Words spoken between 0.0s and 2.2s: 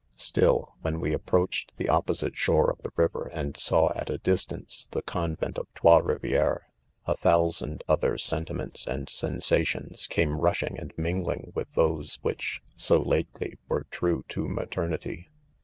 Still, when we approached the' oppo